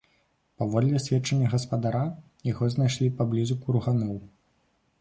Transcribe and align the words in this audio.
Паводле 0.61 1.01
сведчання 1.07 1.51
гаспадара, 1.53 2.01
яго 2.51 2.71
знайшлі 2.77 3.13
паблізу 3.21 3.59
курганоў. 3.67 4.17